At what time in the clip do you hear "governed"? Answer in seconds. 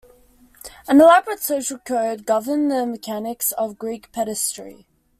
2.25-2.71